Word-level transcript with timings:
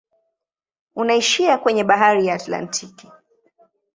Unaishia 0.95 1.57
kwenye 1.57 1.83
bahari 1.83 2.25
ya 2.27 2.33
Atlantiki. 2.35 3.07